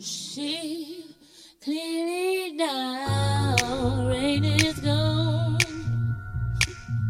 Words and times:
See 0.00 1.04
clearly 1.62 2.52
now, 2.52 3.54
rain 4.08 4.42
is 4.42 4.78
gone. 4.78 5.58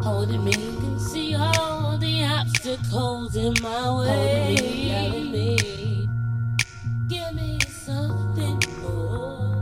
Holding 0.00 0.42
me, 0.44 0.52
can 0.54 0.98
see 0.98 1.36
all 1.36 1.96
the 1.98 2.24
obstacles 2.24 3.36
in 3.36 3.54
my 3.62 3.98
way. 4.00 4.56
Holding 4.56 5.30
me, 5.30 5.54
me. 5.54 6.08
Give 7.08 7.32
me 7.32 7.60
something 7.68 8.58
more 8.82 9.60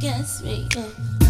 gets 0.00 0.42
me 0.42 0.68
up. 0.76 1.29